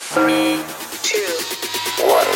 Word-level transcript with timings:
Three, 0.00 0.62
two, 1.02 1.26
one. 2.06 2.26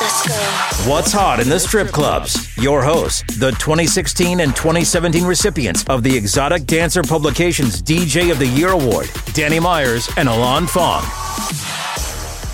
Let's 0.00 0.26
go. 0.28 0.90
What's 0.90 1.12
hot 1.12 1.40
in 1.40 1.48
the 1.48 1.58
strip 1.58 1.88
clubs? 1.88 2.54
Your 2.58 2.82
hosts, 2.82 3.22
the 3.38 3.50
2016 3.52 4.40
and 4.40 4.54
2017 4.54 5.24
recipients 5.24 5.84
of 5.88 6.02
the 6.02 6.14
Exotic 6.16 6.64
Dancer 6.66 7.02
Publications 7.02 7.80
DJ 7.80 8.30
of 8.30 8.38
the 8.38 8.46
Year 8.46 8.70
Award, 8.70 9.08
Danny 9.32 9.60
Myers 9.60 10.10
and 10.16 10.28
Alon 10.28 10.66
Fong. 10.66 11.02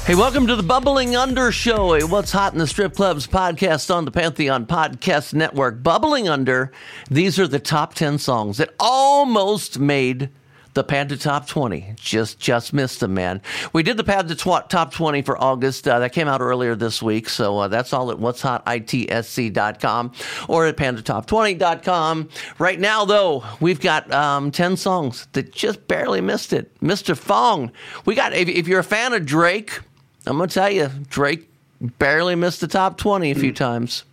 Hey, 0.07 0.15
welcome 0.15 0.47
to 0.47 0.57
the 0.57 0.63
Bubbling 0.63 1.17
Under 1.17 1.51
Show, 1.51 1.95
a 1.95 2.07
What's 2.07 2.33
Hot 2.33 2.53
in 2.53 2.59
the 2.59 2.67
Strip 2.67 2.95
Clubs 2.95 3.27
podcast 3.27 3.95
on 3.95 4.05
the 4.05 4.11
Pantheon 4.11 4.67
Podcast 4.67 5.35
Network. 5.35 5.83
Bubbling 5.83 6.29
Under, 6.29 6.71
these 7.11 7.39
are 7.39 7.49
the 7.49 7.59
top 7.59 7.95
10 7.95 8.19
songs 8.19 8.59
that 8.59 8.75
almost 8.79 9.79
made 9.79 10.31
the 10.79 10.85
Panda 10.85 11.17
Top 11.17 11.49
20. 11.49 11.95
Just 11.97 12.39
just 12.39 12.73
missed 12.73 13.01
them, 13.01 13.13
man. 13.13 13.43
We 13.73 13.83
did 13.83 13.97
the 13.97 14.05
Pad 14.05 14.29
to 14.29 14.37
tw- 14.37 14.71
Top 14.71 14.95
20 14.95 15.23
for 15.23 15.37
August. 15.43 15.89
Uh, 15.89 15.99
that 15.99 16.13
came 16.13 16.29
out 16.29 16.41
earlier 16.41 16.77
this 16.77 17.03
week. 17.03 17.29
So 17.29 17.59
uh, 17.59 17.67
that's 17.67 17.93
all 17.93 18.13
at 18.13 18.21
what's 18.21 18.41
hot, 18.41 18.65
itsc.com 18.65 20.13
or 20.49 20.67
at 20.67 20.77
pandatop20.com. 20.77 22.29
Right 22.61 22.79
now, 22.79 23.05
though, 23.05 23.45
we've 23.59 23.81
got 23.81 24.13
um, 24.13 24.53
10 24.53 24.77
songs 24.77 25.27
that 25.33 25.53
just 25.53 25.89
barely 25.89 26.21
missed 26.21 26.53
it. 26.53 26.73
Mr. 26.81 27.17
Fong, 27.17 27.73
we 28.05 28.15
got, 28.15 28.33
if, 28.33 28.49
if 28.49 28.69
you're 28.69 28.79
a 28.79 28.85
fan 28.85 29.13
of 29.13 29.27
Drake, 29.27 29.81
I'm 30.27 30.37
going 30.37 30.49
to 30.49 30.55
tell 30.55 30.71
you, 30.71 30.89
Drake 31.09 31.51
barely 31.81 32.37
missed 32.37 32.61
the 32.61 32.69
top 32.69 32.99
20 32.99 33.33
a 33.33 33.35
few 33.35 33.53
times. 33.53 34.05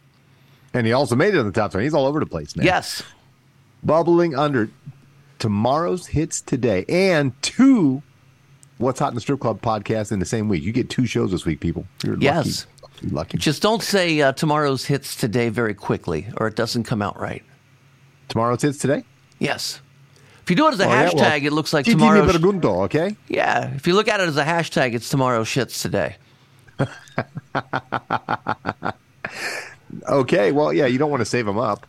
And 0.73 0.87
he 0.87 0.93
also 0.93 1.15
made 1.15 1.35
it 1.35 1.37
in 1.37 1.45
the 1.45 1.51
top 1.51 1.69
20. 1.71 1.85
He's 1.85 1.93
all 1.93 2.07
over 2.07 2.19
the 2.19 2.25
place 2.25 2.55
now. 2.55 2.63
Yes. 2.63 3.03
Bubbling 3.83 4.35
under 4.35 4.71
tomorrow's 5.49 6.07
hits 6.07 6.41
today 6.41 6.83
and 6.89 7.31
two 7.43 8.01
What's 8.79 8.99
Hot 8.99 9.09
in 9.09 9.15
the 9.15 9.21
Strip 9.21 9.39
Club 9.41 9.61
podcast 9.61 10.11
in 10.11 10.17
the 10.17 10.25
same 10.25 10.49
week. 10.49 10.63
You 10.63 10.71
get 10.71 10.89
two 10.89 11.05
shows 11.05 11.29
this 11.29 11.45
week, 11.45 11.59
people. 11.59 11.85
You're 12.03 12.17
Yes. 12.19 12.65
lucky. 12.81 13.07
lucky. 13.11 13.37
Just 13.37 13.61
don't 13.61 13.83
say 13.83 14.19
uh, 14.21 14.31
tomorrow's 14.31 14.85
hits 14.85 15.15
today 15.15 15.49
very 15.49 15.75
quickly, 15.75 16.25
or 16.37 16.47
it 16.47 16.55
doesn't 16.55 16.85
come 16.85 17.03
out 17.03 17.19
right. 17.19 17.43
Tomorrow's 18.27 18.63
hits 18.63 18.79
today? 18.79 19.03
Yes. 19.37 19.81
If 20.41 20.49
you 20.49 20.55
do 20.55 20.67
it 20.67 20.73
as 20.73 20.79
a 20.79 20.85
Oh, 20.87 20.89
yeah, 20.89 21.09
hashtag, 21.11 21.41
well, 21.41 21.45
it 21.45 21.53
looks 21.53 21.73
like 21.73 21.85
tomorrow. 21.85 22.25
pregunto, 22.25 22.85
okay? 22.85 23.15
yeah. 23.27 23.71
If 23.75 23.85
you 23.85 23.93
look 23.93 24.07
at 24.07 24.19
it 24.21 24.27
as 24.27 24.37
a 24.37 24.43
hashtag, 24.43 24.95
it's 24.95 25.09
tomorrow 25.09 25.43
shits 25.43 25.79
today. 25.79 26.15
Okay, 30.09 30.51
well, 30.51 30.73
yeah, 30.73 30.87
you 30.87 30.97
don't 30.97 31.09
want 31.09 31.21
to 31.21 31.25
save 31.25 31.45
them 31.45 31.57
up. 31.57 31.87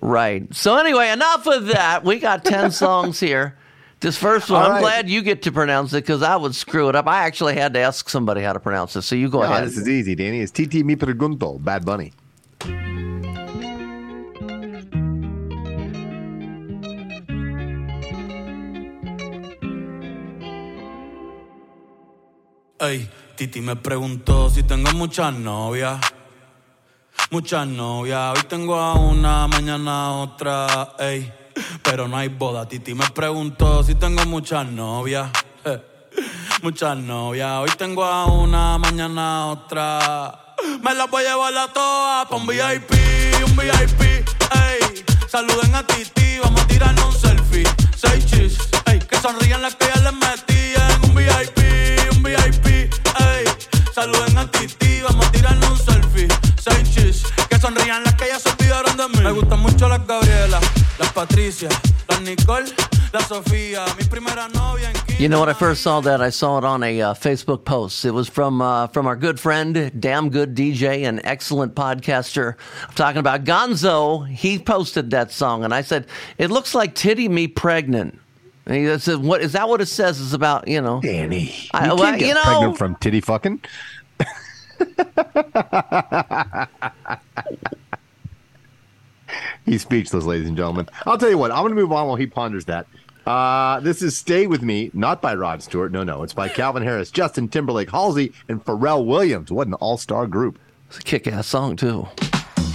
Right. 0.00 0.52
So 0.54 0.76
anyway, 0.76 1.10
enough 1.10 1.46
of 1.46 1.66
that. 1.66 2.04
We 2.04 2.18
got 2.18 2.44
ten 2.44 2.70
songs 2.84 3.18
here. 3.20 3.56
This 4.00 4.16
first 4.16 4.48
one, 4.48 4.60
All 4.62 4.66
I'm 4.68 4.72
right. 4.74 4.80
glad 4.80 5.10
you 5.10 5.22
get 5.22 5.42
to 5.42 5.50
pronounce 5.52 5.92
it 5.92 6.04
because 6.04 6.22
I 6.22 6.36
would 6.36 6.54
screw 6.54 6.88
it 6.88 6.94
up. 6.94 7.08
I 7.08 7.24
actually 7.26 7.54
had 7.56 7.74
to 7.74 7.80
ask 7.80 8.08
somebody 8.08 8.42
how 8.42 8.52
to 8.52 8.60
pronounce 8.60 8.94
it. 8.94 9.02
So 9.02 9.16
you 9.16 9.28
go 9.28 9.40
No, 9.40 9.46
ahead. 9.46 9.64
this 9.64 9.76
is 9.76 9.88
easy, 9.88 10.14
Danny. 10.14 10.40
It's 10.40 10.52
Titi 10.52 10.84
mi 10.84 10.94
pregunto, 10.94 11.58
Bad 11.62 11.84
Bunny. 11.84 12.12
Ey, 22.80 23.08
Titi 23.36 23.60
me 23.60 23.74
preguntó 23.76 24.50
si 24.50 24.62
tengo 24.62 24.92
muchas 24.92 25.34
novias. 25.34 26.00
Muchas 27.30 27.66
novias. 27.66 28.38
Hoy 28.38 28.42
tengo 28.48 28.74
a 28.76 28.94
una, 28.94 29.46
mañana 29.48 30.12
otra. 30.12 30.94
Ey, 30.98 31.30
pero 31.82 32.08
no 32.08 32.16
hay 32.16 32.28
boda. 32.28 32.66
Titi 32.66 32.94
me 32.94 33.06
preguntó 33.10 33.82
si 33.84 33.94
tengo 33.94 34.24
muchas 34.24 34.66
novias. 34.66 35.28
Muchas 36.62 36.96
novias. 36.96 37.50
Hoy 37.58 37.70
tengo 37.76 38.02
a 38.02 38.24
una, 38.24 38.78
mañana 38.78 39.46
otra. 39.48 40.56
Me 40.82 40.94
las 40.94 41.10
voy 41.10 41.22
a 41.24 41.28
llevar 41.28 41.56
a 41.56 41.68
todas 41.72 42.26
pa' 42.28 42.36
un 42.36 42.46
VIP, 42.46 42.92
un 43.44 43.56
VIP. 43.56 44.00
Ey, 44.00 45.04
saluden 45.28 45.74
a 45.74 45.86
Titi, 45.86 46.38
vamos 46.42 46.62
a 46.62 46.66
tirarnos 46.66 47.14
un 47.14 47.20
selfie. 47.20 47.64
Seis 47.94 48.26
chis, 48.26 48.58
ey, 48.86 48.98
que 49.00 49.16
sonrían 49.20 49.60
las 49.60 49.76
que 49.76 49.86
ya 49.86 50.00
les 50.00 50.14
metí 50.14 50.72
en 50.74 51.10
un 51.10 51.14
VIP, 51.14 52.16
un 52.16 52.22
VIP. 52.22 52.66
Ey, 52.66 53.44
saluden 53.94 54.38
a 54.38 54.50
Titi, 54.50 54.87
Me 59.24 59.32
gustan 59.32 59.60
mucho 59.60 59.88
las 59.88 60.06
Gabriela, 60.06 60.60
las 60.98 61.12
Patricia, 61.12 61.68
las 62.08 62.20
Nicole, 62.22 62.66
la 63.12 63.20
Sofía, 63.20 63.84
mi 63.98 64.04
primera 64.04 64.48
novia 64.48 64.90
en 64.90 64.96
You 65.18 65.28
know, 65.28 65.40
when 65.40 65.48
I 65.48 65.52
first 65.54 65.82
saw 65.82 66.00
that, 66.02 66.20
I 66.22 66.30
saw 66.30 66.58
it 66.58 66.64
on 66.64 66.82
a 66.84 67.02
uh, 67.02 67.14
Facebook 67.14 67.64
post. 67.64 68.04
It 68.04 68.12
was 68.12 68.28
from 68.28 68.62
uh, 68.62 68.86
from 68.88 69.06
our 69.08 69.16
good 69.16 69.40
friend, 69.40 69.90
damn 69.98 70.30
good 70.30 70.54
DJ 70.54 71.08
and 71.08 71.20
excellent 71.24 71.74
podcaster. 71.74 72.54
I'm 72.88 72.94
talking 72.94 73.18
about 73.18 73.42
Gonzo. 73.44 74.26
He 74.28 74.58
posted 74.60 75.10
that 75.10 75.32
song, 75.32 75.64
and 75.64 75.74
I 75.74 75.82
said, 75.82 76.06
"It 76.38 76.50
looks 76.50 76.72
like 76.74 76.94
Titty 76.94 77.28
Me 77.28 77.48
Pregnant." 77.48 78.16
And 78.66 78.76
he 78.76 78.98
said, 79.00 79.16
"What 79.18 79.40
is 79.42 79.52
that? 79.54 79.68
What 79.68 79.80
it 79.80 79.86
says 79.86 80.20
is 80.20 80.32
about 80.34 80.68
you 80.68 80.80
know?" 80.80 81.00
Danny. 81.00 81.52
I- 81.74 81.86
you 81.86 81.94
well, 81.96 82.04
can't 82.04 82.18
get 82.20 82.28
you 82.28 82.34
know- 82.34 82.42
pregnant 82.44 82.78
from 82.78 82.94
titty 82.96 83.20
fucking. 83.20 83.60
He's 89.68 89.82
speechless, 89.82 90.24
ladies 90.24 90.48
and 90.48 90.56
gentlemen. 90.56 90.88
I'll 91.04 91.18
tell 91.18 91.28
you 91.28 91.36
what, 91.36 91.50
I'm 91.50 91.58
going 91.58 91.74
to 91.74 91.80
move 91.80 91.92
on 91.92 92.06
while 92.06 92.16
he 92.16 92.26
ponders 92.26 92.64
that. 92.64 92.86
Uh, 93.26 93.80
this 93.80 94.00
is 94.00 94.16
Stay 94.16 94.46
With 94.46 94.62
Me, 94.62 94.90
not 94.94 95.20
by 95.20 95.34
Rod 95.34 95.62
Stewart. 95.62 95.92
No, 95.92 96.02
no. 96.02 96.22
It's 96.22 96.32
by 96.32 96.48
Calvin 96.48 96.82
Harris, 96.82 97.10
Justin 97.10 97.48
Timberlake, 97.48 97.90
Halsey, 97.90 98.32
and 98.48 98.64
Pharrell 98.64 99.04
Williams. 99.04 99.52
What 99.52 99.66
an 99.66 99.74
all 99.74 99.98
star 99.98 100.26
group. 100.26 100.58
It's 100.88 100.98
a 100.98 101.02
kick-ass 101.02 101.46
song 101.46 101.76
too. 101.76 102.08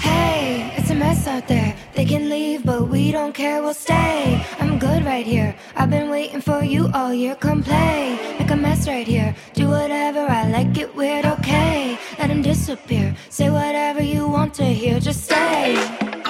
Hey, 0.01 0.71
it's 0.77 0.91
a 0.91 0.95
mess 0.95 1.25
out 1.25 1.47
there. 1.47 1.75
They 1.95 2.05
can 2.05 2.29
leave, 2.29 2.63
but 2.63 2.87
we 2.87 3.11
don't 3.11 3.33
care, 3.33 3.63
we'll 3.63 3.73
stay. 3.73 4.45
I'm 4.59 4.77
good 4.77 5.03
right 5.03 5.25
here. 5.25 5.55
I've 5.75 5.89
been 5.89 6.11
waiting 6.11 6.41
for 6.41 6.63
you 6.63 6.91
all 6.93 7.11
year. 7.11 7.33
Come 7.33 7.63
play, 7.63 8.19
make 8.37 8.51
a 8.51 8.55
mess 8.55 8.87
right 8.87 9.07
here. 9.07 9.35
Do 9.55 9.69
whatever 9.69 10.19
I 10.19 10.47
like, 10.49 10.77
it 10.77 10.93
weird, 10.95 11.25
okay. 11.25 11.97
Let 12.19 12.29
him 12.29 12.43
disappear. 12.43 13.15
Say 13.29 13.49
whatever 13.49 14.03
you 14.03 14.27
want 14.27 14.53
to 14.55 14.65
hear, 14.65 14.99
just 14.99 15.25
say. 15.25 16.21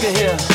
Look 0.00 0.16
at 0.16 0.18
here. 0.18 0.49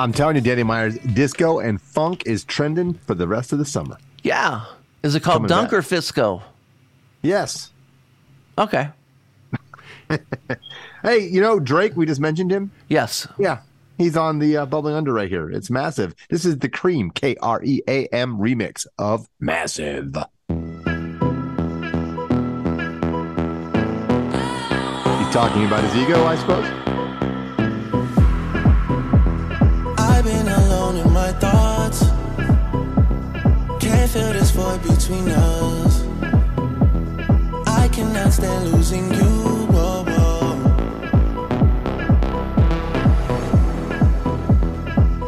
I'm 0.00 0.12
telling 0.12 0.34
you, 0.36 0.40
Danny 0.42 0.62
Myers, 0.62 0.96
disco 0.98 1.58
and 1.58 1.80
funk 1.80 2.22
is 2.26 2.44
trending 2.44 2.94
for 2.94 3.14
the 3.14 3.28
rest 3.28 3.52
of 3.52 3.58
the 3.58 3.64
summer. 3.66 3.98
Yeah. 4.22 4.64
Is 5.02 5.14
it 5.14 5.20
called 5.22 5.36
Coming 5.42 5.48
Dunk 5.48 5.70
back. 5.70 5.78
or 5.78 5.82
Fisco? 5.82 6.42
Yes. 7.22 7.70
Okay. 8.58 8.88
Hey, 11.02 11.20
you 11.28 11.40
know 11.40 11.58
Drake? 11.58 11.96
We 11.96 12.04
just 12.04 12.20
mentioned 12.20 12.50
him. 12.52 12.72
Yes. 12.88 13.26
Yeah, 13.38 13.60
he's 13.96 14.18
on 14.18 14.38
the 14.38 14.58
uh, 14.58 14.66
bubbling 14.66 14.94
under 14.94 15.14
right 15.14 15.30
here. 15.30 15.50
It's 15.50 15.70
massive. 15.70 16.14
This 16.28 16.44
is 16.44 16.58
the 16.58 16.68
KREAM 16.68 17.14
K 17.14 17.36
R 17.40 17.62
E 17.64 17.80
A 17.88 18.06
M 18.08 18.36
remix 18.36 18.86
of 18.98 19.26
Massive. 19.38 20.08
He's 20.08 20.16
talking 25.32 25.64
about 25.64 25.84
his 25.84 25.96
ego, 25.96 26.22
I 26.24 26.36
suppose. 26.36 26.66
I've 30.20 30.26
been 30.26 30.48
alone 30.48 30.96
in 30.98 31.10
my 31.14 31.32
thoughts. 31.32 32.00
Can't 33.80 34.10
feel 34.10 34.34
this 34.34 34.50
void 34.50 34.82
between 34.82 35.30
us. 35.30 36.04
I 37.66 37.88
cannot 37.90 38.30
stand 38.30 38.70
losing 38.70 39.10
you. 39.14 39.30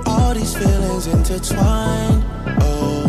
All 0.05 0.35
these 0.35 0.55
feelings 0.55 1.07
intertwined. 1.07 2.23
Oh, 2.61 3.09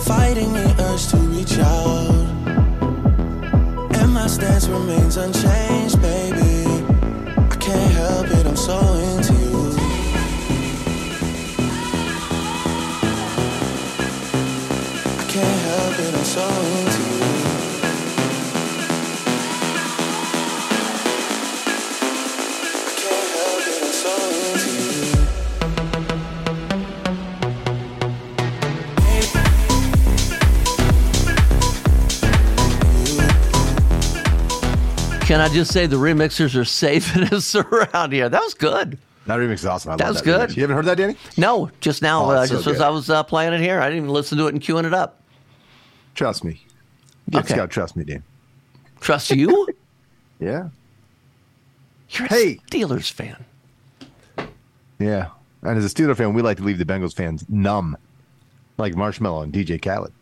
fighting 0.00 0.52
the 0.52 0.74
urge 0.78 1.06
to 1.06 1.16
reach 1.16 1.58
out. 1.58 2.26
And 3.96 4.12
my 4.12 4.26
stance 4.26 4.68
remains 4.68 5.16
unchanged, 5.16 5.67
Can 35.28 35.42
I 35.42 35.48
just 35.50 35.72
say 35.74 35.84
the 35.84 35.96
remixers 35.96 36.56
are 36.58 36.64
safe 36.64 37.04
saving 37.12 37.28
us 37.34 37.54
around 37.54 38.12
here? 38.12 38.30
That 38.30 38.40
was 38.42 38.54
good. 38.54 38.96
That 39.26 39.36
remix 39.38 39.54
is 39.56 39.66
awesome. 39.66 39.92
I 39.92 39.96
That 39.96 40.08
was 40.08 40.22
that 40.22 40.24
good. 40.24 40.48
remix. 40.50 40.56
You 40.56 40.62
haven't 40.62 40.76
heard 40.76 40.84
that, 40.86 40.96
Danny? 40.96 41.16
No, 41.36 41.70
just 41.82 42.00
now, 42.00 42.24
Oh, 42.24 42.30
uh, 42.30 42.46
so 42.46 42.54
just 42.54 42.66
as. 42.66 42.80
I 42.80 42.88
was 42.88 43.10
uh, 43.10 43.22
playing 43.24 43.52
it 43.52 43.60
here, 43.60 43.78
I 43.78 43.90
didn't 43.90 44.04
even 44.04 44.10
listen 44.14 44.38
to 44.38 44.46
it 44.46 44.54
and 44.54 44.62
queuing 44.62 44.84
it 44.86 44.94
up. 44.94 45.20
Trust 46.18 46.42
me. 46.42 46.60
You 47.30 47.38
Okay. 47.38 47.64
trust 47.68 47.94
me, 47.94 48.02
Dan. 48.02 48.24
Trust 49.00 49.30
you? 49.30 49.68
Yeah. 50.40 50.68
You're 52.10 52.26
a 52.26 52.28
Hey. 52.28 52.60
Steelers 52.70 53.10
fan. 53.10 53.44
Yeah. 55.00 55.30
And 55.62 55.76
as 55.78 55.84
a 55.84 55.88
Steeler 55.88 56.16
fan, 56.16 56.32
we 56.32 56.42
like 56.42 56.56
to 56.58 56.62
leave 56.62 56.78
the 56.78 56.84
Bengals 56.84 57.12
fans 57.14 57.44
numb, 57.48 57.96
like 58.78 58.94
Marshmello 58.94 59.42
and 59.42 59.52
DJ 59.52 59.80
Khaled. 59.82 60.12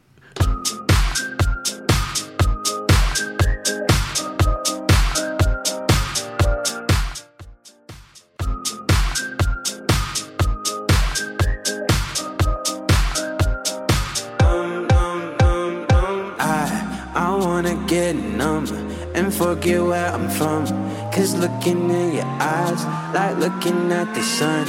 Wanna 17.47 17.77
get 17.87 18.17
numb 18.17 18.67
and 19.15 19.33
forget 19.33 19.81
where 19.83 20.09
I'm 20.17 20.29
from. 20.29 20.67
Cause 21.13 21.35
looking 21.35 21.91
in 21.91 22.15
your 22.19 22.31
eyes, 22.55 22.83
like 23.15 23.37
looking 23.45 23.93
at 23.93 24.09
the 24.15 24.23
sun. 24.23 24.65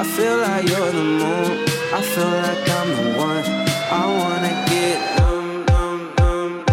I 0.00 0.02
feel 0.14 0.36
like 0.38 0.64
you're 0.70 0.92
the 1.00 1.06
moon, 1.20 1.50
I 1.98 2.00
feel 2.12 2.32
like 2.46 2.62
I'm 2.78 2.88
the 2.98 3.06
one. 3.30 3.44
I 4.00 4.04
wanna 4.20 4.54
get 4.72 4.96
numb, 5.18 5.64
numb, 5.66 6.14
numb, 6.18 6.64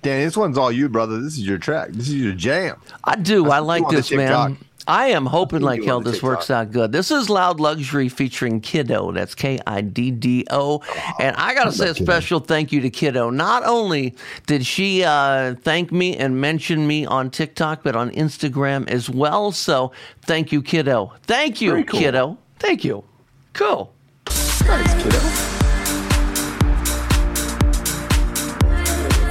Danny, 0.01 0.25
this 0.25 0.35
one's 0.35 0.57
all 0.57 0.71
you, 0.71 0.89
brother. 0.89 1.21
This 1.21 1.33
is 1.33 1.45
your 1.47 1.57
track. 1.57 1.89
This 1.91 2.07
is 2.07 2.15
your 2.15 2.33
jam. 2.33 2.77
I 3.03 3.15
do. 3.15 3.49
I 3.51 3.59
like 3.59 3.83
do 3.83 3.87
on 3.87 3.93
the 3.93 3.97
this, 4.01 4.11
man. 4.11 4.57
TikTok. 4.85 4.95
I 4.95 5.07
am 5.07 5.25
hoping 5.25 5.61
like 5.61 5.83
hell 5.83 5.97
on 5.97 6.03
the 6.03 6.11
this 6.11 6.23
works 6.23 6.49
out 6.49 6.71
good. 6.71 6.91
This 6.91 7.11
is 7.11 7.29
Loud 7.29 7.59
Luxury 7.59 8.09
featuring 8.09 8.61
Kiddo. 8.61 9.11
That's 9.11 9.35
K 9.35 9.59
I 9.65 9.81
D 9.81 10.11
D 10.11 10.45
O. 10.51 10.81
And 11.19 11.35
I 11.35 11.53
got 11.53 11.65
to 11.65 11.71
say 11.71 11.89
a 11.89 11.95
special 11.95 12.39
thank 12.39 12.71
you 12.71 12.81
to 12.81 12.89
Kiddo. 12.89 13.29
Not 13.29 13.63
only 13.65 14.15
did 14.47 14.65
she 14.65 15.03
uh, 15.03 15.55
thank 15.55 15.91
me 15.91 16.15
and 16.17 16.39
mention 16.39 16.87
me 16.87 17.05
on 17.05 17.29
TikTok, 17.29 17.83
but 17.83 17.95
on 17.95 18.11
Instagram 18.11 18.87
as 18.89 19.09
well. 19.09 19.51
So 19.51 19.91
thank 20.23 20.51
you, 20.51 20.61
Kiddo. 20.61 21.13
Thank 21.23 21.61
you, 21.61 21.83
cool. 21.85 21.99
Kiddo. 21.99 22.37
Thank 22.59 22.83
you. 22.83 23.03
Cool. 23.53 23.93
Nice, 24.67 25.03
kiddo. 25.03 25.19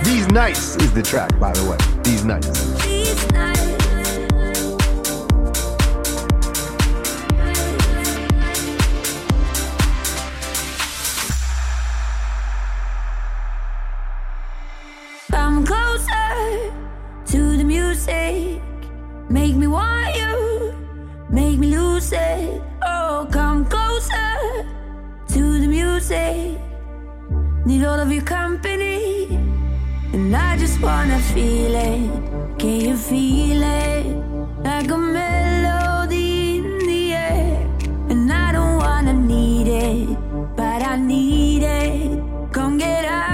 These 0.04 0.28
Nights 0.28 0.76
is 0.76 0.92
the 0.92 1.02
track, 1.02 1.38
by 1.40 1.52
the 1.52 1.68
way. 1.68 1.76
These 2.02 2.24
Nights. 2.24 2.48
Come 3.32 3.73
Make 18.06 19.56
me 19.56 19.66
want 19.66 20.14
you. 20.14 20.74
Make 21.30 21.58
me 21.58 21.68
lose 21.68 22.12
it. 22.12 22.62
Oh, 22.86 23.26
come 23.30 23.64
closer 23.64 24.66
to 25.28 25.60
the 25.60 25.66
music. 25.66 26.58
Need 27.64 27.84
all 27.84 27.98
of 27.98 28.12
your 28.12 28.22
company. 28.22 29.26
And 30.12 30.36
I 30.36 30.56
just 30.58 30.80
wanna 30.80 31.18
feel 31.32 31.74
it. 31.74 32.58
Can 32.58 32.80
you 32.80 32.96
feel 32.96 33.62
it? 33.62 34.06
Like 34.62 34.90
a 34.90 34.98
melody 34.98 36.58
in 36.58 36.78
the 36.86 37.14
air. 37.14 37.68
And 38.10 38.30
I 38.30 38.52
don't 38.52 38.76
wanna 38.76 39.14
need 39.14 39.68
it, 39.68 40.18
but 40.56 40.82
I 40.82 40.96
need 40.96 41.62
it. 41.62 42.22
Come 42.52 42.76
get 42.78 43.04
high 43.06 43.33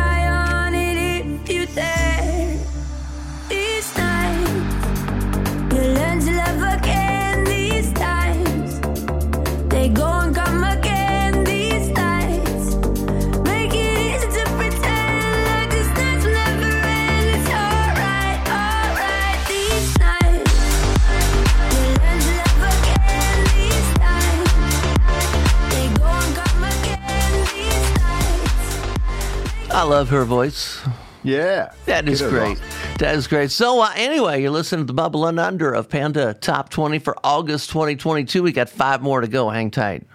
I 29.81 29.85
love 29.85 30.11
her 30.11 30.27
voice. 30.27 30.79
Yeah. 31.23 31.73
That 31.87 32.07
is 32.07 32.21
great. 32.21 32.59
awesome. 32.59 32.97
That 32.99 33.15
is 33.15 33.27
great. 33.27 33.51
So, 33.51 33.81
uh, 33.81 33.91
anyway, 33.97 34.43
you're 34.43 34.51
listening 34.51 34.85
to 34.85 34.87
the 34.87 34.93
Bubble 34.93 35.25
and 35.25 35.41
Under 35.41 35.73
of 35.73 35.89
Panda 35.89 36.35
Top 36.35 36.69
20 36.69 36.99
for 36.99 37.17
August 37.25 37.71
2022. 37.71 38.43
We 38.43 38.53
got 38.53 38.69
five 38.69 39.01
more 39.01 39.23
to 39.23 39.27
go. 39.27 39.49
Hang 39.49 39.71
tight. 39.71 40.07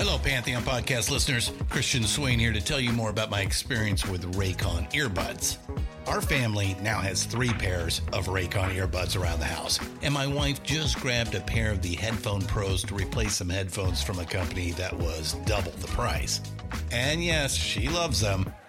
Hello, 0.00 0.18
Pantheon 0.18 0.64
podcast 0.64 1.08
listeners. 1.08 1.52
Christian 1.70 2.02
Swain 2.02 2.40
here 2.40 2.52
to 2.52 2.60
tell 2.60 2.80
you 2.80 2.90
more 2.90 3.10
about 3.10 3.30
my 3.30 3.42
experience 3.42 4.04
with 4.04 4.34
Raycon 4.34 4.90
earbuds. 4.90 5.58
Our 6.08 6.20
family 6.20 6.76
now 6.82 6.98
has 6.98 7.22
three 7.22 7.52
pairs 7.52 8.00
of 8.12 8.26
Raycon 8.26 8.74
earbuds 8.74 9.16
around 9.16 9.38
the 9.38 9.44
house, 9.44 9.78
and 10.02 10.12
my 10.12 10.26
wife 10.26 10.64
just 10.64 10.98
grabbed 10.98 11.36
a 11.36 11.40
pair 11.42 11.70
of 11.70 11.80
the 11.80 11.94
Headphone 11.94 12.42
Pros 12.42 12.82
to 12.82 12.96
replace 12.96 13.36
some 13.36 13.50
headphones 13.50 14.02
from 14.02 14.18
a 14.18 14.24
company 14.24 14.72
that 14.72 14.92
was 14.92 15.34
double 15.46 15.70
the 15.70 15.86
price. 15.86 16.40
And 16.90 17.22
yes, 17.22 17.54
she 17.54 17.88
loves 17.88 18.20
them. 18.20 18.52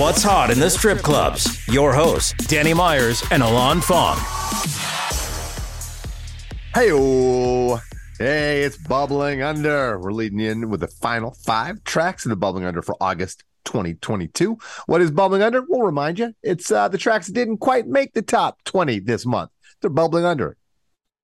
What's 0.00 0.22
hot 0.22 0.50
in 0.50 0.58
the 0.58 0.70
strip 0.70 1.00
clubs? 1.00 1.68
Your 1.68 1.92
hosts, 1.92 2.32
Danny 2.46 2.72
Myers 2.72 3.22
and 3.30 3.42
Alon 3.42 3.82
Fong. 3.82 4.16
Hey, 6.72 6.88
hey, 8.18 8.62
it's 8.62 8.78
Bubbling 8.78 9.42
Under. 9.42 9.98
We're 9.98 10.12
leading 10.12 10.40
in 10.40 10.70
with 10.70 10.80
the 10.80 10.88
final 10.88 11.32
five 11.32 11.84
tracks 11.84 12.24
of 12.24 12.30
the 12.30 12.36
Bubbling 12.36 12.64
Under 12.64 12.80
for 12.80 12.96
August 12.98 13.44
2022. 13.66 14.56
What 14.86 15.02
is 15.02 15.10
Bubbling 15.10 15.42
Under? 15.42 15.62
We'll 15.68 15.82
remind 15.82 16.18
you. 16.18 16.32
It's 16.42 16.72
uh, 16.72 16.88
the 16.88 16.96
tracks 16.96 17.26
didn't 17.26 17.58
quite 17.58 17.86
make 17.86 18.14
the 18.14 18.22
top 18.22 18.64
20 18.64 19.00
this 19.00 19.26
month. 19.26 19.50
They're 19.82 19.90
bubbling 19.90 20.24
under. 20.24 20.56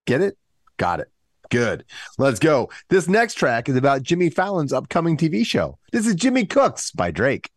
Get 0.04 0.20
it? 0.20 0.36
Got 0.76 1.00
it. 1.00 1.10
Good. 1.50 1.86
Let's 2.18 2.40
go. 2.40 2.68
This 2.90 3.08
next 3.08 3.36
track 3.36 3.70
is 3.70 3.76
about 3.76 4.02
Jimmy 4.02 4.28
Fallon's 4.28 4.74
upcoming 4.74 5.16
TV 5.16 5.46
show. 5.46 5.78
This 5.92 6.06
is 6.06 6.14
Jimmy 6.14 6.44
Cooks 6.44 6.90
by 6.90 7.10
Drake. 7.10 7.50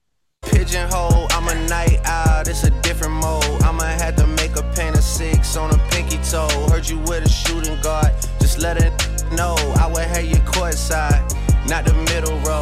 Pigeonhole, 0.70 1.26
I'm 1.32 1.48
a 1.48 1.68
night 1.68 2.00
out, 2.06 2.48
it's 2.48 2.64
a 2.64 2.70
different 2.82 3.14
mode. 3.14 3.44
I'ma 3.64 3.86
have 3.86 4.16
to 4.18 4.28
make 4.28 4.56
a 4.56 4.62
pain 4.76 4.94
of 4.94 5.04
six 5.04 5.58
on 5.58 5.72
a 5.72 5.78
pinky 5.90 6.18
toe. 6.18 6.48
Heard 6.70 6.88
you 6.88 7.00
with 7.00 7.26
a 7.26 7.30
shooting 7.30 7.82
guard, 7.82 8.14
just 8.40 8.60
let 8.60 8.78
it 8.78 8.94
know. 9.32 9.56
I 9.80 9.88
would 9.88 10.04
have 10.04 10.26
you 10.26 10.36
courtside, 10.46 11.26
not 11.68 11.86
the 11.86 11.96
middle 12.14 12.38
row. 12.42 12.62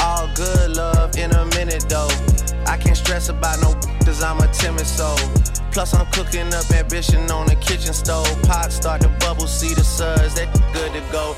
All 0.00 0.28
good 0.34 0.76
love 0.76 1.16
in 1.16 1.30
a 1.30 1.44
minute 1.54 1.86
though. 1.88 2.10
I 2.66 2.76
can't 2.76 2.96
stress 2.96 3.28
about 3.28 3.60
no 3.60 3.74
cause 4.04 4.20
I'm 4.20 4.40
a 4.40 4.48
timid 4.48 4.86
soul. 4.86 5.16
Plus 5.70 5.94
I'm 5.94 6.06
cooking 6.06 6.52
up 6.54 6.68
ambition 6.72 7.30
on 7.30 7.46
the 7.46 7.54
kitchen 7.54 7.94
stove. 7.94 8.26
Pot 8.42 8.72
start 8.72 9.02
to 9.02 9.08
bubble, 9.20 9.46
see 9.46 9.74
the 9.74 9.84
suds, 9.84 10.34
that 10.34 10.52
good 10.72 10.92
to 10.92 11.12
go. 11.12 11.36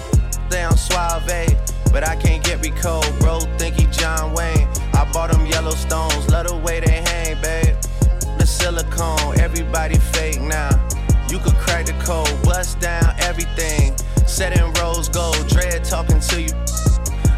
Down 0.51 0.77
suave, 0.77 1.57
but 1.93 2.09
I 2.09 2.17
can't 2.17 2.43
get 2.43 2.59
cold. 2.81 3.07
Bro, 3.21 3.41
think 3.59 3.77
he 3.77 3.87
John 3.87 4.33
Wayne. 4.33 4.69
I 4.95 5.09
bought 5.13 5.31
them 5.31 5.47
Yellowstones, 5.47 6.31
love 6.31 6.47
the 6.47 6.57
way 6.57 6.81
they 6.81 7.03
hang, 7.03 7.41
babe. 7.43 7.77
The 8.39 8.47
silicone, 8.47 9.39
everybody 9.41 9.97
fake 9.97 10.41
now. 10.41 10.71
You 11.29 11.39
could 11.39 11.55
crack 11.55 11.87
the 11.87 11.93
code, 12.05 12.31
bust 12.43 12.81
down 12.81 13.15
everything. 13.19 13.97
Set 14.27 14.59
in 14.59 14.73
rose 14.75 15.09
gold, 15.09 15.47
dread 15.49 15.85
talking 15.85 16.21
to 16.21 16.43
you 16.43 16.53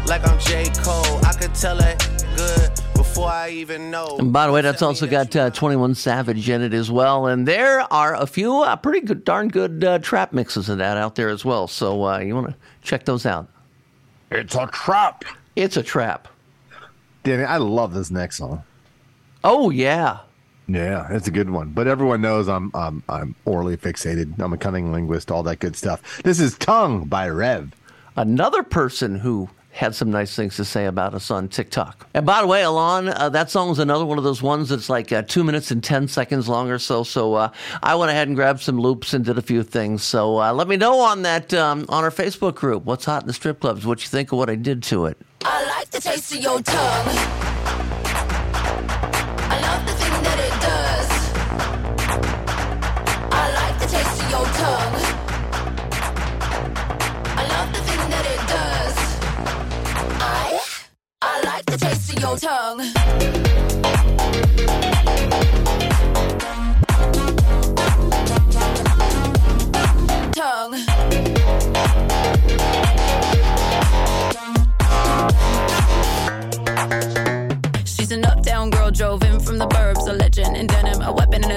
like 0.05 0.27
I'm 0.27 0.39
J. 0.39 0.69
Cole. 0.83 1.19
I 1.25 1.33
could 1.33 1.53
tell 1.53 1.79
it 1.79 1.97
good 2.35 2.90
before 3.11 3.29
I 3.29 3.49
even 3.49 3.91
know. 3.91 4.17
And 4.19 4.31
by 4.31 4.47
the 4.47 4.53
way, 4.53 4.61
that's 4.61 4.81
also 4.81 5.05
got 5.05 5.35
uh, 5.35 5.49
21 5.49 5.95
Savage 5.95 6.49
in 6.49 6.61
it 6.61 6.73
as 6.73 6.89
well. 6.89 7.27
And 7.27 7.45
there 7.47 7.81
are 7.91 8.15
a 8.15 8.25
few 8.25 8.61
uh, 8.61 8.75
pretty 8.77 9.05
good, 9.05 9.25
darn 9.25 9.49
good 9.49 9.83
uh, 9.83 9.99
trap 9.99 10.31
mixes 10.31 10.69
of 10.69 10.77
that 10.77 10.95
out 10.97 11.15
there 11.15 11.29
as 11.29 11.43
well. 11.43 11.67
So 11.67 12.05
uh, 12.05 12.19
you 12.19 12.35
want 12.35 12.47
to 12.47 12.55
check 12.81 13.03
those 13.03 13.25
out. 13.25 13.49
It's 14.29 14.55
a 14.55 14.67
trap. 14.67 15.25
It's 15.57 15.75
a 15.75 15.83
trap. 15.83 16.29
Danny, 17.23 17.43
I 17.43 17.57
love 17.57 17.93
this 17.93 18.11
next 18.11 18.37
song. 18.37 18.63
Oh, 19.43 19.69
yeah. 19.69 20.19
Yeah, 20.67 21.07
it's 21.11 21.27
a 21.27 21.31
good 21.31 21.49
one. 21.49 21.71
But 21.71 21.87
everyone 21.87 22.21
knows 22.21 22.47
I'm 22.47 22.71
I'm 22.73 23.03
I'm 23.09 23.35
orally 23.43 23.75
fixated. 23.75 24.39
I'm 24.39 24.53
a 24.53 24.57
cunning 24.57 24.93
linguist, 24.93 25.29
all 25.29 25.43
that 25.43 25.59
good 25.59 25.75
stuff. 25.75 26.21
This 26.23 26.39
is 26.39 26.57
Tongue 26.57 27.05
by 27.05 27.27
Rev. 27.27 27.71
Another 28.15 28.63
person 28.63 29.15
who 29.19 29.49
had 29.71 29.95
some 29.95 30.11
nice 30.11 30.35
things 30.35 30.55
to 30.57 30.65
say 30.65 30.85
about 30.85 31.13
us 31.13 31.31
on 31.31 31.47
TikTok. 31.47 32.07
And 32.13 32.25
by 32.25 32.41
the 32.41 32.47
way, 32.47 32.63
Alon, 32.63 33.09
uh, 33.09 33.29
that 33.29 33.49
song's 33.49 33.79
another 33.79 34.05
one 34.05 34.17
of 34.17 34.23
those 34.23 34.41
ones 34.41 34.69
that's 34.69 34.89
like 34.89 35.11
uh, 35.11 35.21
two 35.23 35.43
minutes 35.43 35.71
and 35.71 35.83
10 35.83 36.07
seconds 36.07 36.49
long 36.49 36.69
or 36.69 36.79
so. 36.79 37.03
So 37.03 37.35
uh, 37.35 37.51
I 37.81 37.95
went 37.95 38.11
ahead 38.11 38.27
and 38.27 38.35
grabbed 38.35 38.61
some 38.61 38.79
loops 38.79 39.13
and 39.13 39.23
did 39.23 39.37
a 39.37 39.41
few 39.41 39.63
things. 39.63 40.03
So 40.03 40.41
uh, 40.41 40.53
let 40.53 40.67
me 40.67 40.77
know 40.77 40.99
on 40.99 41.21
that, 41.23 41.53
um, 41.53 41.85
on 41.89 42.03
our 42.03 42.11
Facebook 42.11 42.55
group, 42.55 42.83
What's 42.85 43.05
Hot 43.05 43.23
in 43.23 43.27
the 43.27 43.33
Strip 43.33 43.59
Clubs, 43.59 43.85
what 43.85 44.01
you 44.01 44.09
think 44.09 44.31
of 44.31 44.37
what 44.37 44.49
I 44.49 44.55
did 44.55 44.83
to 44.83 45.05
it. 45.05 45.17
I 45.43 45.65
like 45.65 45.89
the 45.89 46.01
taste 46.01 46.33
of 46.33 46.41
your 46.41 46.61
tongue. 46.61 47.50
The 62.21 62.37
taste 62.37 63.40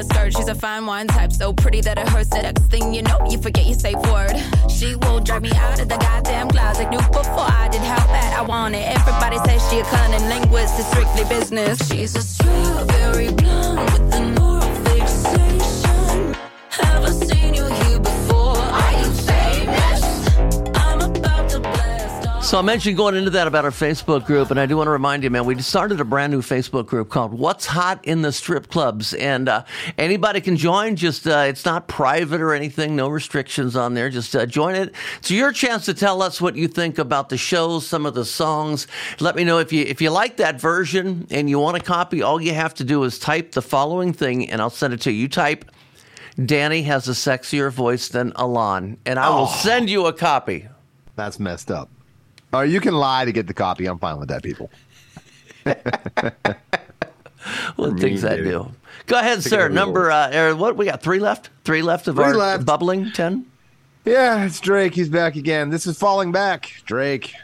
skirt. 0.04 0.34
She's 0.36 0.48
a 0.48 0.54
fine 0.54 0.86
wine 0.86 1.06
type, 1.06 1.32
so 1.32 1.52
pretty 1.52 1.80
that 1.82 1.98
it 1.98 2.08
hurts. 2.08 2.30
The 2.30 2.42
next 2.42 2.62
thing 2.64 2.94
you 2.94 3.02
know, 3.02 3.18
you 3.30 3.38
forget 3.38 3.66
your 3.66 3.78
safe 3.78 4.00
word. 4.12 4.36
She 4.70 4.96
will 4.96 5.20
drive 5.20 5.42
me 5.42 5.52
out 5.56 5.80
of 5.80 5.88
the 5.88 5.96
goddamn 5.96 6.48
closet. 6.48 6.90
Knew 6.90 6.98
before 6.98 7.48
I 7.62 7.68
did 7.70 7.82
how 7.82 8.06
bad 8.08 8.32
I 8.38 8.42
want 8.42 8.74
it. 8.74 8.84
Everybody 8.98 9.38
says 9.46 9.60
she 9.70 9.80
a 9.80 9.84
cunning 9.84 10.28
linguist, 10.28 10.78
it's 10.78 10.88
strictly 10.88 11.24
business. 11.24 11.88
She's 11.88 12.14
a 12.16 12.22
strawberry 12.22 13.32
blonde 13.32 13.80
with 13.80 14.14
an 14.14 14.53
So 22.44 22.58
I 22.58 22.62
mentioned 22.62 22.96
going 22.96 23.16
into 23.16 23.30
that 23.30 23.48
about 23.48 23.64
our 23.64 23.72
Facebook 23.72 24.26
group, 24.26 24.50
and 24.52 24.60
I 24.60 24.66
do 24.66 24.76
want 24.76 24.86
to 24.86 24.92
remind 24.92 25.24
you, 25.24 25.30
man, 25.30 25.44
we 25.44 25.58
started 25.60 25.98
a 26.00 26.04
brand 26.04 26.30
new 26.30 26.40
Facebook 26.42 26.86
group 26.86 27.08
called 27.08 27.32
"What's 27.32 27.66
Hot 27.66 28.04
in 28.04 28.22
the 28.22 28.30
Strip 28.32 28.68
Clubs," 28.68 29.12
and 29.14 29.48
uh, 29.48 29.64
anybody 29.98 30.40
can 30.40 30.56
join. 30.56 30.94
Just 30.94 31.26
uh, 31.26 31.46
it's 31.48 31.64
not 31.64 31.88
private 31.88 32.40
or 32.40 32.52
anything, 32.52 32.94
no 32.94 33.08
restrictions 33.08 33.74
on 33.74 33.94
there. 33.94 34.08
Just 34.08 34.36
uh, 34.36 34.46
join 34.46 34.76
it. 34.76 34.94
It's 35.18 35.32
your 35.32 35.50
chance 35.52 35.86
to 35.86 35.94
tell 35.94 36.22
us 36.22 36.40
what 36.40 36.54
you 36.54 36.68
think 36.68 36.98
about 36.98 37.28
the 37.30 37.38
shows, 37.38 37.88
some 37.88 38.06
of 38.06 38.14
the 38.14 38.26
songs. 38.26 38.86
Let 39.18 39.34
me 39.34 39.42
know 39.42 39.58
if 39.58 39.72
you 39.72 39.82
if 39.84 40.00
you 40.00 40.10
like 40.10 40.36
that 40.36 40.60
version 40.60 41.26
and 41.30 41.50
you 41.50 41.58
want 41.58 41.78
a 41.78 41.80
copy. 41.80 42.22
All 42.22 42.40
you 42.40 42.54
have 42.54 42.74
to 42.74 42.84
do 42.84 43.02
is 43.02 43.18
type 43.18 43.52
the 43.52 43.62
following 43.62 44.12
thing, 44.12 44.48
and 44.50 44.60
I'll 44.60 44.70
send 44.70 44.92
it 44.94 45.00
to 45.00 45.10
you. 45.10 45.22
You 45.22 45.28
type 45.28 45.64
Danny 46.44 46.82
has 46.82 47.08
a 47.08 47.12
sexier 47.12 47.72
voice 47.72 48.08
than 48.08 48.32
Alon, 48.36 48.98
and 49.06 49.18
I 49.18 49.30
will 49.30 49.48
Oh. 49.50 49.60
send 49.62 49.88
you 49.90 50.06
a 50.06 50.12
copy. 50.12 50.68
That's 51.16 51.40
messed 51.40 51.70
up. 51.70 51.88
Or 52.54 52.64
you 52.64 52.80
can 52.80 52.94
lie 52.94 53.24
to 53.24 53.32
get 53.32 53.46
the 53.46 53.54
copy. 53.54 53.86
I'm 53.86 53.98
fine 53.98 54.18
with 54.18 54.28
that, 54.28 54.42
people. 54.42 54.70
What 57.76 57.92
Me, 57.94 58.00
things 58.00 58.24
I 58.24 58.36
baby. 58.36 58.50
do. 58.50 58.70
Go 59.06 59.18
ahead, 59.18 59.42
Take 59.42 59.50
sir. 59.50 59.68
Number 59.68 60.10
uh, 60.10 60.30
er, 60.32 60.56
what 60.56 60.76
we 60.76 60.86
got? 60.86 61.02
Three 61.02 61.18
left. 61.18 61.50
Three 61.64 61.82
left 61.82 62.08
of 62.08 62.16
Three 62.16 62.24
our 62.24 62.34
left. 62.34 62.64
bubbling 62.64 63.12
ten. 63.12 63.46
Yeah, 64.04 64.44
it's 64.44 64.60
Drake. 64.60 64.94
He's 64.94 65.08
back 65.08 65.36
again. 65.36 65.70
This 65.70 65.86
is 65.86 65.98
Falling 65.98 66.32
Back. 66.32 66.70
Drake. 66.86 67.34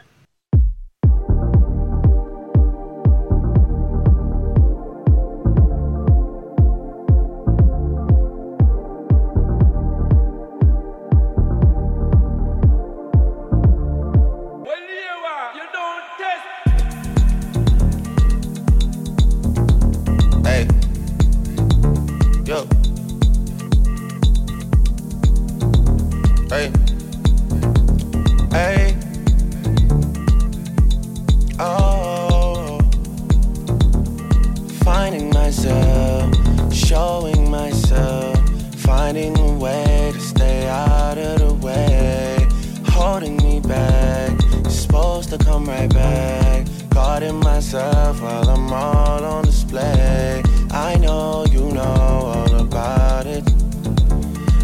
To 45.31 45.37
come 45.45 45.65
right 45.65 45.89
back. 45.93 46.67
Guarding 46.89 47.39
myself 47.39 48.21
while 48.21 48.49
I'm 48.49 48.73
all 48.73 49.23
on 49.23 49.45
display. 49.45 50.43
I 50.71 50.97
know 50.97 51.45
you 51.49 51.71
know 51.71 51.81
all 51.81 52.55
about 52.59 53.27
it. 53.27 53.49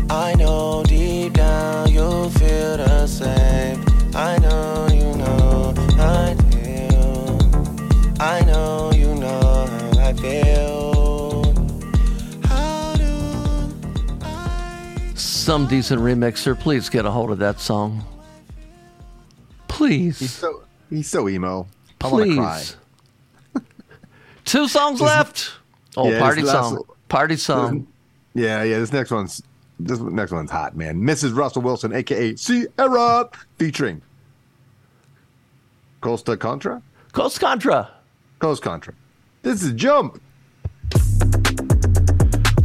I 0.09 0.35
know 0.35 0.83
deep 0.83 1.33
down 1.33 1.89
you 1.89 2.29
feel 2.31 2.75
the 2.75 3.07
same. 3.07 3.81
I 4.13 4.37
know 4.39 4.87
you 4.91 5.15
know 5.15 5.73
I 5.99 6.35
feel. 6.51 7.39
I 8.19 8.43
know 8.43 8.91
you 8.93 9.15
know 9.15 9.67
how 9.67 10.09
I 10.09 10.13
feel. 10.13 11.43
Some 15.15 15.65
decent 15.67 16.01
remixer, 16.01 16.59
please 16.59 16.89
get 16.89 17.05
a 17.05 17.11
hold 17.11 17.31
of 17.31 17.37
that 17.39 17.61
song. 17.61 18.03
Please. 19.87 20.19
He's 20.19 20.31
so 20.33 20.63
he's 20.89 21.07
so 21.09 21.29
emo. 21.29 21.67
I 22.01 22.07
want 22.07 22.29
to 22.29 22.35
cry. 22.35 22.63
Please. 23.53 23.63
Two 24.45 24.67
songs 24.67 24.99
left. 25.01 25.51
Oh, 25.95 26.09
Yeah, 26.11 26.19
party 26.19 26.41
this 26.41 26.53
last- 26.53 26.69
song. 26.69 26.83
Party 27.09 27.35
song. 27.37 27.87
Yeah, 28.33 28.63
yeah. 28.63 28.79
This 28.79 28.91
next 28.91 29.11
one's 29.11 29.41
this 29.79 29.99
next 29.99 30.31
one's 30.31 30.51
hot, 30.51 30.75
man. 30.75 31.01
Mrs. 31.01 31.35
Russell 31.35 31.61
Wilson, 31.61 31.93
aka 31.93 32.33
Ciara, 32.35 33.29
featuring 33.57 34.01
Coast 36.01 36.25
Contra. 36.39 36.81
Coast 37.13 37.39
Contra. 37.39 37.89
Coast 38.39 38.61
Contra. 38.61 38.93
This 39.41 39.63
is 39.63 39.71
Jump. 39.73 40.21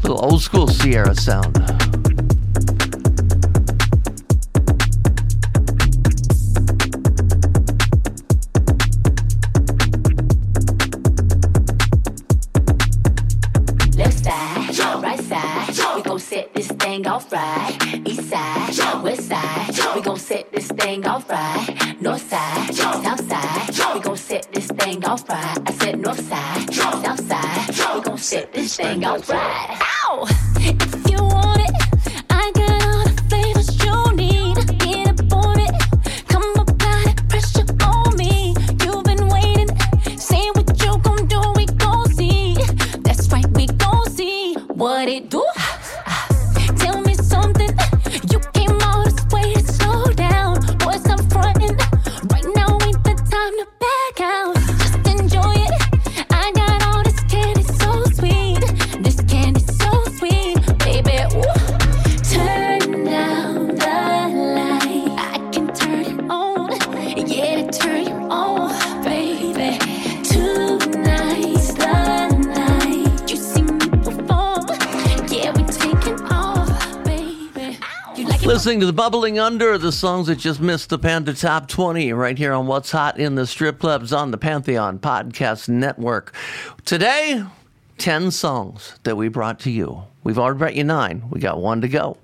Little 0.03 0.25
old 0.25 0.43
school 0.43 0.67
Ciara 0.67 1.15
sound. 1.15 1.57
Thing 16.93 17.07
off 17.07 17.33
right. 17.33 18.03
East 18.07 18.29
side, 18.29 18.73
Jump. 18.73 19.05
west 19.05 19.29
side, 19.29 19.73
Jump. 19.73 19.95
we 19.97 20.03
gon' 20.03 20.19
set 20.19 20.53
this 20.53 20.69
thing 20.69 21.07
off 21.07 21.29
right. 21.31 21.97
North 22.01 22.29
side, 22.29 22.75
Jump. 22.75 23.05
south 23.05 23.25
side, 23.31 23.95
we 23.95 24.01
gon' 24.01 24.17
set 24.17 24.53
this 24.53 24.67
thing 24.67 25.05
off 25.05 25.27
right. 25.29 25.59
I 25.69 25.73
said 25.73 26.01
north 26.01 26.21
side, 26.29 26.75
south 26.75 27.21
side, 27.29 27.95
we 27.95 28.01
gon' 28.03 28.19
set 28.19 28.53
this 28.53 28.77
thing 28.77 29.05
off 29.05 29.29
right. 29.31 29.92
Listening 78.63 78.79
to 78.79 78.87
the 78.87 78.93
bubbling 78.93 79.41
under 79.41 79.77
the 79.77 79.91
songs 79.91 80.29
that 80.29 80.39
just 80.39 80.61
missed 80.61 80.89
the 80.89 80.97
Panda 80.97 81.35
Top 81.35 81.67
20 81.67 82.13
right 82.13 82.39
here 82.39 82.53
on 82.53 82.69
What's 82.69 82.93
Hot 82.93 83.19
in 83.19 83.35
the 83.35 83.45
Strip 83.45 83.81
Clubs 83.81 84.13
on 84.13 84.31
the 84.31 84.39
Pantheon 84.39 85.01
Podcast 85.01 85.69
Network. 85.69 86.33
Today, 86.85 87.45
10 87.99 88.31
songs 88.31 89.01
that 89.03 89.17
we 89.17 89.27
brought 89.27 89.59
to 89.59 89.71
you. 89.73 90.05
We've 90.23 90.39
already 90.39 90.59
brought 90.59 90.77
you 90.77 90.85
nine. 90.85 91.25
We 91.29 91.41
got 91.41 91.61
one 91.61 91.81
to 91.81 91.89
go. 91.89 92.19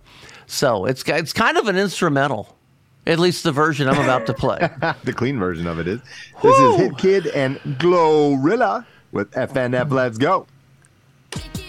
So 0.47 0.85
it's, 0.85 1.03
it's 1.09 1.33
kind 1.33 1.59
of 1.59 1.67
an 1.67 1.77
instrumental, 1.77 2.57
at 3.05 3.19
least 3.19 3.43
the 3.43 3.51
version 3.51 3.89
I'm 3.89 4.01
about 4.01 4.27
to 4.27 4.33
play. 4.33 4.59
the 5.03 5.13
clean 5.13 5.41
version 5.41 5.67
of 5.67 5.81
it 5.81 5.89
is. 5.89 6.01
This 6.41 6.57
is 6.57 6.77
Hitkidd 6.77 7.35
and 7.35 7.57
GloRilla 7.81 8.87
with 9.11 9.29
FNF. 9.33 9.91
Let's 9.91 10.19
go. 10.19 10.47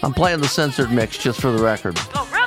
I'm 0.04 0.14
playing 0.14 0.42
the 0.42 0.48
censored 0.48 0.92
mix 0.92 1.18
just 1.18 1.42
for 1.42 1.52
the 1.52 1.64
record. 1.64 1.98
I'm 2.14 2.39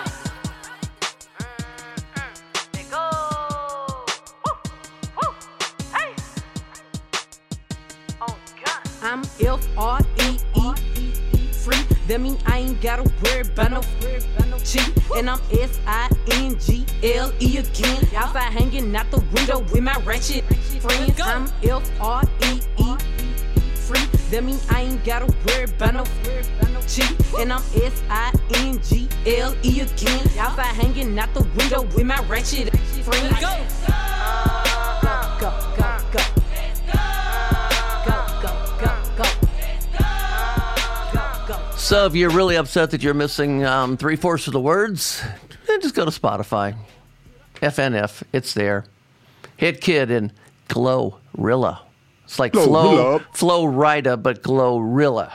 That 12.13 12.21
mean 12.21 12.37
I 12.45 12.59
ain't 12.59 12.79
gotta 12.83 13.11
worry 13.25 13.41
about 13.41 13.71
no 13.71 13.81
cheat. 14.59 14.93
And 15.17 15.31
I'm 15.31 15.41
S 15.51 15.81
I 15.87 16.11
N 16.33 16.59
G 16.59 16.85
L 17.03 17.33
E 17.41 17.57
again. 17.57 18.07
Outside 18.15 18.53
hanging 18.53 18.95
out 18.95 19.11
the 19.11 19.21
window 19.33 19.61
with 19.61 19.83
my 19.83 19.97
ratchet 20.05 20.45
friends. 20.83 21.19
I'm 21.23 21.51
F 21.63 21.91
R 22.03 22.23
E 22.43 22.61
E 22.77 22.97
free. 23.75 24.05
That 24.31 24.45
mean 24.45 24.59
I 24.69 24.83
ain't 24.83 25.03
gotta 25.07 25.35
worry 25.47 25.65
about 25.65 25.95
no 25.95 26.05
cheat. 26.87 27.17
And 27.39 27.51
I'm 27.51 27.63
S 27.75 28.03
I 28.11 28.31
N 28.57 28.79
G 28.83 29.09
L 29.25 29.57
E 29.63 29.81
again. 29.81 30.29
Outside 30.39 30.67
hanging 30.67 31.19
out 31.19 31.33
the 31.33 31.45
window 31.57 31.81
with 31.97 32.05
my 32.05 32.21
ratchet 32.29 32.77
friends. 32.77 33.41
Go, 33.41 33.57
go, 35.41 35.41
go, 35.41 35.72
So 41.83 42.07
if 42.07 42.15
you're 42.15 42.31
really 42.31 42.55
upset 42.55 42.93
that 42.93 43.03
you're 43.03 43.13
missing 43.13 43.65
um, 43.65 43.97
three 43.97 44.15
fourths 44.15 44.47
of 44.47 44.53
the 44.53 44.61
words, 44.61 45.21
then 45.67 45.81
just 45.81 45.97
go 45.97 46.05
to 46.05 46.13
Spotify. 46.13 46.77
FNF, 47.57 48.23
it's 48.33 48.55
there. 48.55 48.85
Hitkidd 49.59 50.09
and 50.11 50.33
GloRilla. 50.69 51.81
It's 52.23 52.39
like 52.39 52.53
Flow, 52.53 53.19
GloRilla. 53.19 53.25
Flo 53.35 53.65
Rida, 53.67 54.23
but 54.23 54.45
GloRilla. 54.45 55.33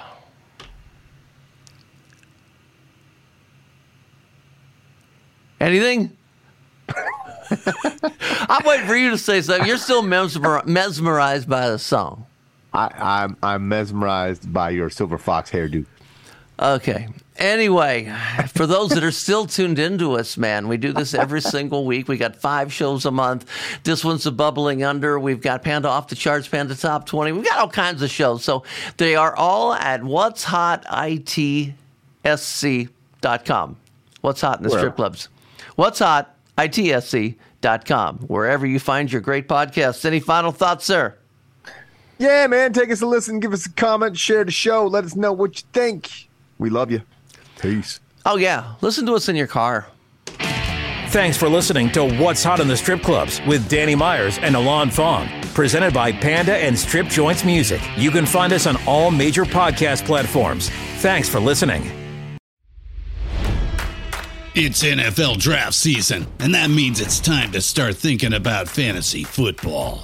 Anything? 5.59 6.15
I'm 8.49 8.65
waiting 8.65 8.87
for 8.87 8.95
you 8.95 9.09
to 9.09 9.17
say 9.17 9.41
something. 9.41 9.67
You're 9.67 9.75
still 9.75 10.01
mesmer- 10.01 10.63
mesmerized 10.65 11.49
by 11.49 11.69
the 11.69 11.77
song. 11.77 12.25
I, 12.73 12.89
I'm 12.95 13.37
I'm 13.43 13.67
mesmerized 13.67 14.51
by 14.53 14.69
your 14.69 14.89
silver 14.89 15.17
fox 15.17 15.51
hairdo. 15.51 15.85
Okay. 16.59 17.07
Anyway, 17.37 18.11
for 18.55 18.65
those 18.65 18.89
that 18.89 19.03
are 19.03 19.11
still 19.11 19.45
tuned 19.45 19.77
into 19.77 20.13
us, 20.13 20.37
man, 20.37 20.67
we 20.67 20.75
do 20.77 20.91
this 20.91 21.13
every 21.13 21.39
single 21.55 21.85
week. 21.85 22.07
We 22.07 22.17
got 22.17 22.35
five 22.35 22.73
shows 22.73 23.05
a 23.05 23.11
month. 23.11 23.47
This 23.83 24.03
one's 24.03 24.23
the 24.23 24.31
bubbling 24.31 24.83
under. 24.83 25.19
We've 25.19 25.39
got 25.39 25.61
Panda 25.61 25.87
off 25.87 26.07
the 26.07 26.15
charts, 26.15 26.47
Panda 26.47 26.75
top 26.75 27.05
20. 27.05 27.33
We've 27.33 27.45
got 27.45 27.59
all 27.59 27.69
kinds 27.69 28.01
of 28.01 28.09
shows. 28.09 28.43
So 28.43 28.63
they 28.97 29.15
are 29.15 29.35
all 29.35 29.73
at 29.75 30.03
what's 30.03 30.43
hot 30.43 30.83
itsc.com. 30.85 31.75
What's 34.21 34.41
hot 34.41 34.57
in 34.57 34.63
the 34.63 34.69
Where? 34.69 34.79
strip 34.79 34.95
clubs? 34.95 35.29
What's 35.75 35.99
hot 35.99 36.35
itsc.com. 36.57 38.17
Wherever 38.19 38.65
you 38.65 38.79
find 38.79 39.11
your 39.11 39.21
great 39.21 39.47
podcasts. 39.47 40.05
Any 40.05 40.19
final 40.19 40.51
thoughts, 40.51 40.85
sir? 40.85 41.15
Yeah, 42.17 42.47
man. 42.47 42.73
Take 42.73 42.89
us 42.89 43.01
a 43.01 43.05
listen. 43.05 43.39
Give 43.39 43.53
us 43.53 43.67
a 43.67 43.71
comment. 43.73 44.17
Share 44.17 44.43
the 44.43 44.49
show. 44.49 44.87
Let 44.87 45.03
us 45.05 45.15
know 45.15 45.31
what 45.31 45.59
you 45.59 45.67
think. 45.71 46.26
We 46.57 46.69
love 46.69 46.91
you. 46.91 47.01
Peace. 47.59 47.99
Oh, 48.25 48.37
yeah. 48.37 48.75
Listen 48.81 49.05
to 49.05 49.13
us 49.13 49.29
in 49.29 49.35
your 49.35 49.47
car. 49.47 49.87
Thanks 51.09 51.37
for 51.37 51.47
listening 51.47 51.89
to 51.93 52.05
What's 52.05 52.43
Hot 52.43 52.59
in 52.59 52.67
the 52.67 52.75
Strip 52.75 53.01
Clubs 53.01 53.39
with 53.47 53.69
Danny 53.69 53.95
Myers 53.95 54.37
and 54.39 54.55
Alon 54.55 54.89
Fong. 54.89 55.29
Presented 55.53 55.93
by 55.93 56.11
Panda 56.11 56.57
and 56.57 56.77
Strip 56.77 57.07
Joints 57.07 57.45
Music. 57.45 57.81
You 57.95 58.11
can 58.11 58.25
find 58.25 58.51
us 58.51 58.67
on 58.67 58.75
all 58.85 59.09
major 59.09 59.45
podcast 59.45 60.05
platforms. 60.05 60.69
Thanks 60.97 61.29
for 61.29 61.39
listening. 61.39 61.91
It's 64.53 64.83
NFL 64.83 65.37
draft 65.37 65.75
season, 65.75 66.25
and 66.39 66.53
that 66.55 66.71
means 66.71 66.99
it's 66.99 67.19
time 67.19 67.51
to 67.51 67.61
start 67.61 67.95
thinking 67.95 68.33
about 68.33 68.67
fantasy 68.67 69.23
football. 69.23 70.03